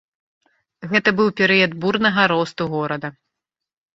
[0.93, 3.09] Гэта быў перыяд бурнага росту горада.